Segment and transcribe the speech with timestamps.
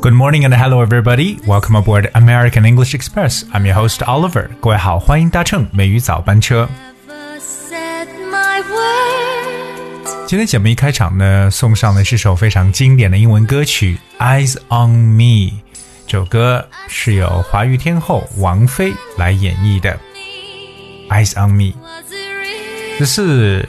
[0.00, 1.38] Good morning and hello everybody.
[1.46, 3.44] Welcome aboard American English Express.
[3.52, 4.48] I'm your host Oliver.
[4.58, 6.66] 各位好，欢迎搭乘美语早班车。
[10.26, 15.50] 今天节目一开场呢，送上的是首非常经典的英文歌曲《Eyes on Me》。
[16.06, 19.98] 这首歌是由华语天后王菲来演绎的，
[21.12, 21.64] 《Eyes on Me》。
[22.98, 23.68] 这是。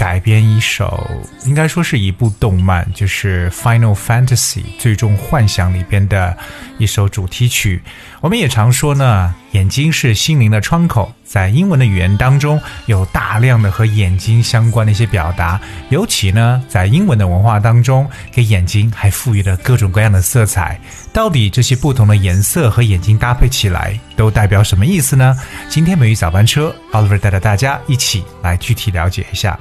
[0.00, 1.06] 改编一首，
[1.44, 6.34] 应该说是一部动漫，就是《Final Fantasy》最终幻想里边的
[6.78, 7.82] 一首主题曲。
[8.22, 11.12] 我们也常说呢，眼睛是心灵的窗口。
[11.22, 20.80] 在英文的语言当中，有大量的和眼睛相关的一些表达，尤其呢，在英文的文化当中，给眼睛还赋予了各种各样的色彩。
[21.12, 25.36] 到底这些不同的颜色和眼睛搭配起来，都代表什么意思呢？
[25.68, 29.58] 今天美语早班车，Oliver 带着大家一起来具体了解一下。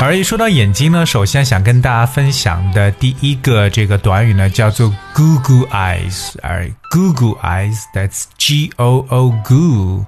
[0.00, 6.34] 而一说到眼睛呢，首先想跟大家分享的第一个这个短语呢，叫做 “Google Eyes”。
[6.40, 10.04] 而 “Google Eyes”，that's G O O Goo，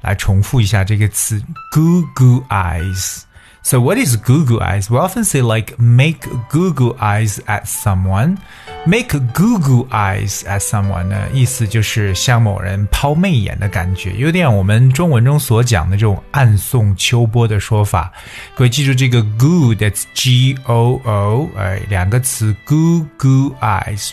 [0.00, 3.24] 来重复一下这个词，“Google Eyes”。
[3.66, 4.90] So what is goo goo eyes?
[4.90, 8.36] We often say like make goo goo eyes at someone,
[8.86, 18.12] make goo goo eyes at someone 呢，意思就是向某人抛媚眼的感觉，有点我们中文中所讲的这种暗送秋波的说法。
[18.54, 23.06] 各位记住这个 goo，that's G O O，哎，两个词 goo
[23.62, 24.10] eyes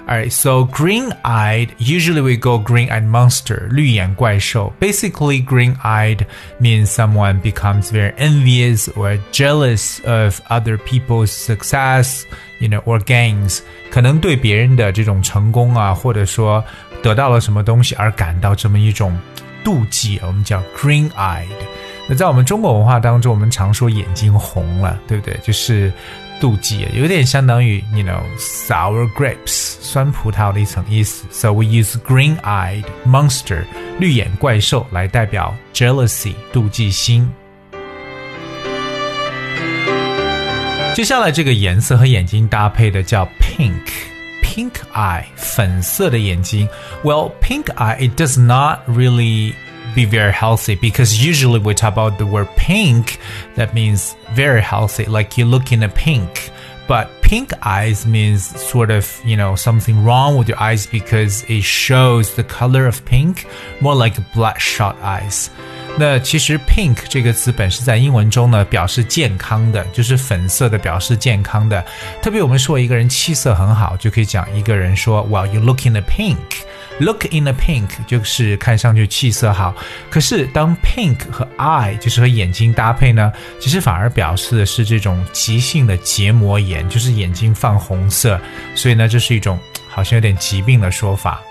[0.09, 4.73] Alright, so green-eyed, usually we go green-eyed monster, 绿眼怪兽.
[4.79, 6.25] Basically, green-eyed
[6.61, 12.23] means someone becomes very envious or jealous of other people's success,
[12.61, 13.59] you know, or gains.
[13.91, 16.65] 可能对别人的这种成功啊，或者说
[17.03, 19.19] 得到了什么东西而感到这么一种
[19.65, 21.49] 妒忌，我们叫 green-eyed。
[22.11, 25.37] 那在我们中国文化当中，我们常说眼睛红了，对不对？
[25.43, 25.93] 就是
[26.41, 31.25] 妒忌，有点相当于 you know sour grapes 酸葡萄的一层意思。
[31.31, 33.65] So we use green-eyed monster
[33.99, 37.29] 绿眼怪兽来代表 jealousy 妒忌心。
[40.95, 46.67] 接下来这个颜色和眼睛搭配的叫 pink。Pink eye 粉色的眼睛。
[47.03, 49.53] Well, pink eye it does not really
[49.95, 53.19] be very healthy because usually we talk about the word pink,
[53.55, 56.51] that means very healthy, like you look in a pink.
[56.89, 61.65] But pink eyes means sort of, you know, something wrong with your eyes because it
[61.65, 63.47] shows the color of pink,
[63.81, 65.49] more like bloodshot eyes.
[65.99, 71.85] 那其实 pink 这个词本身在英文中呢，表示健康的，就是粉色的，表示健康的。
[72.23, 76.37] 特别我们说一个人气色很好，就可以讲一个人说，Well, you look in the pink.
[77.00, 79.74] Look in the pink 就是看上去气色好。
[80.10, 88.40] 可是当 pink 和 eye 就是和眼睛搭配呢，其实反而表示的是这种急性的结膜炎，就是眼睛泛红色。
[88.76, 89.58] 所以呢，这是一种
[89.90, 91.42] 好像有点疾病的说法。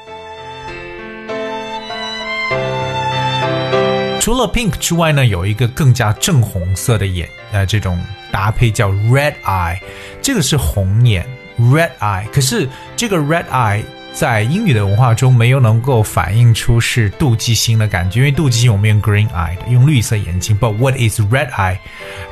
[4.21, 7.99] 除了 pink 之外呢，有一个更加正红色的眼，呃，这种
[8.31, 9.81] 搭配叫 red eye，
[10.23, 11.27] 这个是红眼
[11.59, 12.25] red eye。
[12.31, 20.59] 可是这个 red eye 在英语的文化中没有能够反映出是妒忌心的感觉，因为妒忌心我们用 green eye 的，用绿色眼睛。
[20.59, 21.79] But what is red eye?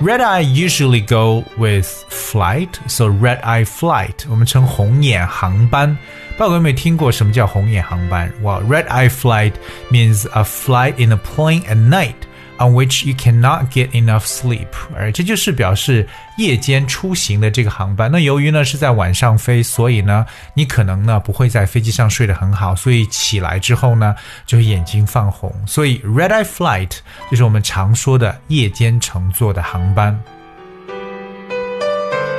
[0.01, 5.97] Red eye usually go with flight, so red eye flight 我们称红眼航班。
[6.37, 9.55] 不知道有没有听过什么叫红眼航班？Well, red eye flight
[9.91, 12.15] means a flight in a plane at night
[12.58, 14.68] on which you cannot get enough sleep。
[14.96, 16.08] 而这就是表示
[16.38, 18.12] 夜间出行的这个航班。
[18.12, 24.16] 那由于呢是在晚上飞，所以呢你可能呢不会在飞机上睡得很好，所以起来之后呢
[24.46, 25.54] 就眼睛泛红。
[25.66, 26.92] 所以 red eye flight
[27.30, 30.20] 就是我们常说的夜间乘坐的航班。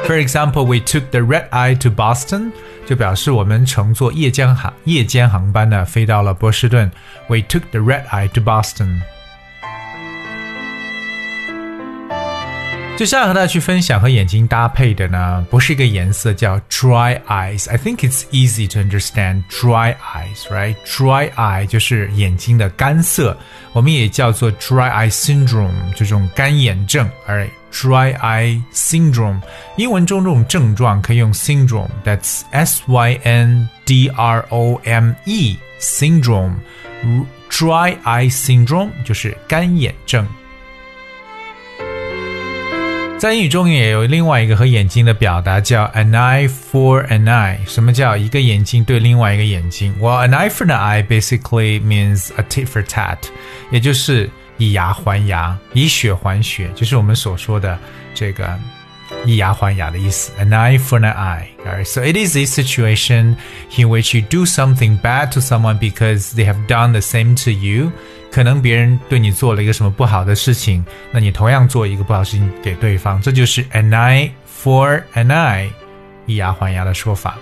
[0.06, 2.52] For example, we took the red eye to Boston.
[2.86, 6.92] 就表示我们乘坐夜间航夜间航班呢，飞到了波士顿。
[7.28, 9.00] We took the red eye to Boston。
[12.99, 17.69] 接下来和大家去分享和眼睛搭配的呢，不是一个颜色，叫 dry eyes。
[17.69, 20.75] I think it's easy to understand dry eyes, right?
[20.85, 23.37] Dry eye 就是眼睛的干涩，
[23.71, 27.09] 我们也叫做 dry eye syndrome，这种干眼症。
[27.25, 27.51] right?
[27.71, 29.39] Dry eye syndrome，
[29.77, 36.55] 英文中这种症状可以用 syndrome，that's S Y N D R O M E syndrome
[37.01, 37.25] 如。
[37.49, 40.27] dry eye syndrome 就是干眼症。
[43.18, 47.56] 在英语中也有另外一个和眼睛的表达，叫 an eye for an eye。
[47.66, 49.94] 什么叫一个眼睛对另外一个眼睛？
[49.98, 53.16] Well, an eye for an eye basically means a tit for tat，
[53.70, 54.28] 也就是
[54.58, 57.78] 以牙还牙，以血还血，就是我们所说的
[58.14, 58.58] 这个
[59.24, 60.30] 以牙还牙的意思。
[60.38, 61.46] An eye for an eye.
[61.64, 63.36] Alright, so it is a situation
[63.78, 67.50] in which you do something bad to someone because they have done the same to
[67.50, 67.90] you.
[68.31, 75.69] 可能别人对你做了一个什么不好的事情，那你同样做一个不好的事情给对方，这就是 an eye for an eye，
[76.25, 77.37] 以牙还牙的说法。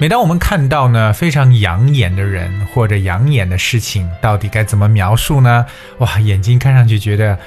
[0.00, 5.64] 每当我们看到呢非常养眼的人或者养眼的事情，到底该怎么描述呢？
[5.98, 7.38] 哇，眼睛看上去觉得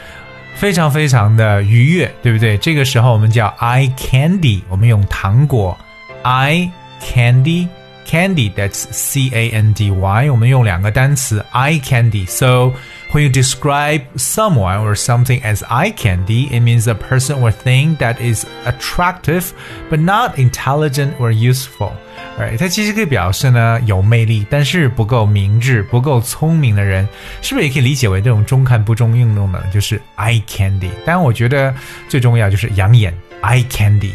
[0.55, 2.57] 非常非常的愉悦，对不对？
[2.59, 5.77] 这个时候我们叫 eye candy，我们用糖果
[6.23, 6.69] eye
[7.01, 7.67] candy。
[8.06, 10.30] Candy, that's C A N D Y.
[10.30, 12.26] 我们用两个单词 eye candy.
[12.26, 12.72] So
[13.12, 17.96] when you describe someone or something as eye candy, it means a person or thing
[17.98, 19.50] that is attractive
[19.90, 21.92] but not intelligent or useful.
[22.38, 22.56] Right?
[22.56, 27.06] 它其实可以表示呢有魅力，但是不够明智、不够聪明的人，
[27.42, 30.88] 是不是也可以理解为这种中看不中用的，就是 eye candy？
[31.04, 31.74] 当然，我觉得
[32.08, 33.12] 最重要就是养眼
[33.42, 34.12] eye candy。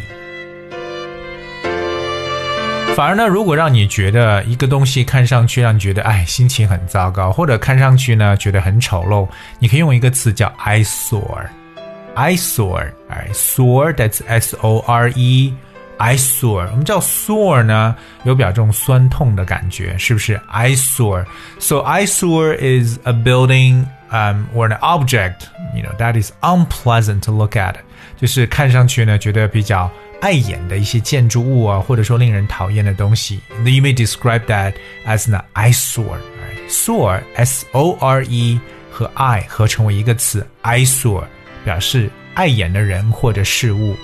[2.98, 20.40] 反而呢，如果让你觉得一个东西看上去让你觉得哎心情很糟糕，或者看上去呢觉得很丑陋，你可以用一个词叫 eyesore，eyesore，哎，sore that's s o r e，eyesore，我们叫 sore 呢，有表这种酸痛的感觉，是不是？
[20.52, 27.56] eyesore，so eyesore is a building um or an object you know that is unpleasant to look
[27.56, 27.74] at，
[28.19, 29.89] 就是看上去呢觉得比较。
[30.21, 33.39] 碍眼的一些建筑物啊，或者说令人讨厌的东西。
[33.63, 34.73] You may describe that
[35.07, 36.17] as an eyesore.
[36.67, 38.59] Sore, S-O-R-E
[38.91, 41.23] 和 eye 合成为一个词，eyesore
[41.63, 43.95] 表示碍眼的人或者事物。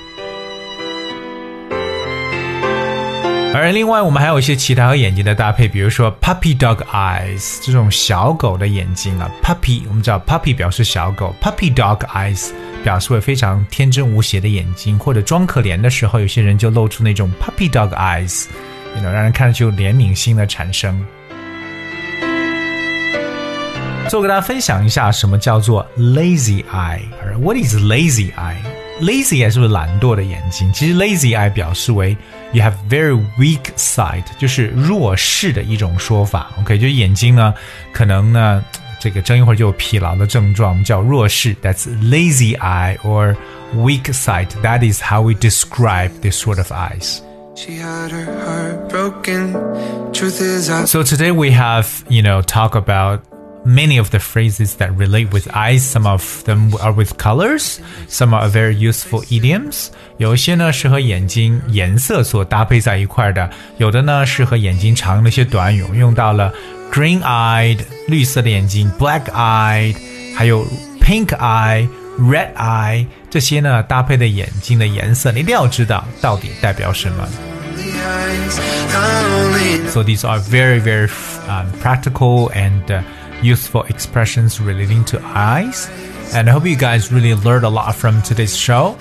[3.53, 12.51] 而另外，我们还有一些其他和眼睛的搭配，比如说 puppy dog eyes 这种小狗的眼睛啊，puppy 我们知道 puppy 表示小狗，puppy dog eyes
[12.85, 18.45] 表示为非常天真无邪的眼睛，或者装可怜的时候，有些人就露出那种 puppy dog eyes，
[18.93, 21.03] 那种让人看上去有怜悯心的产生。
[24.07, 30.71] 最后跟大家分享一下什么叫做 lazy eye，What is lazy eye？Lazy eye 是不是懒惰的眼睛？
[30.71, 32.15] 其实 lazy eye 表示为
[32.51, 36.51] you have very weak sight，就是弱视的一种说法。
[36.59, 37.51] OK，就是眼睛呢，
[37.91, 38.63] 可能呢，
[38.98, 41.54] 这个睁一会儿就有疲劳的症状，叫弱视。
[41.62, 43.34] That's lazy eye or
[43.74, 44.48] weak sight.
[44.62, 47.22] That is how we describe this sort of eyes.
[50.86, 53.20] So today we have, you know, talk about
[53.64, 55.82] many of the phrases that relate with eyes.
[55.82, 57.78] Some of them are with colors.
[58.08, 59.88] Some are very useful idioms.
[60.18, 66.52] 有一些呢是和眼睛颜色所搭配在一块的，有的呢是和眼睛常的一些短语，用到了
[66.92, 67.78] green-eyed
[68.08, 69.96] 绿色的眼睛，black-eyed，
[70.36, 70.66] 还有
[71.00, 77.26] pink-eye。red eye 这些呢搭配的眼睛的颜色，你一定要知道到底代表什么。
[79.88, 81.08] So these are very very
[81.48, 83.00] um, practical and uh,
[83.42, 85.88] useful expressions relating to eyes.
[86.34, 88.96] And I hope you guys really learned a lot from today's show.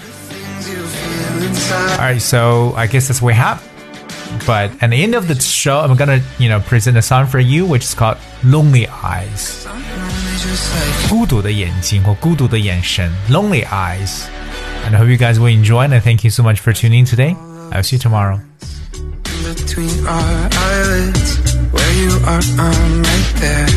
[1.93, 3.61] Alright, so I guess that's what we have.
[4.45, 7.39] But at the end of the show, I'm gonna, you know, present a song for
[7.39, 9.67] you, which is called Lonely Eyes.
[11.09, 14.23] 孤独的眼睛或孤独的眼神，lonely eyes.
[14.85, 17.05] And I hope you guys will enjoy and thank you so much for tuning in
[17.05, 17.35] today.
[17.71, 18.39] I'll see you tomorrow.
[19.43, 21.39] Between our eyelids,
[21.71, 23.67] where you are, I'm right there